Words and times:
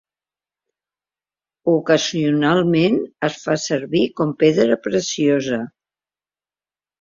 Ocasionalment 1.73 2.97
es 3.29 3.37
fa 3.43 3.57
servir 3.65 4.03
com 4.21 4.33
pedra 4.41 4.79
preciosa. 4.87 5.61